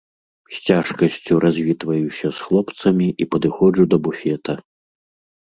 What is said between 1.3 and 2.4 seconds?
развітваюся